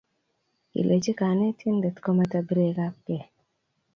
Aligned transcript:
Kilechi 0.71 1.11
kanetindet 1.19 1.95
kometo 2.05 2.37
biret 2.47 2.79
ab 2.85 2.95
ke 3.05 3.17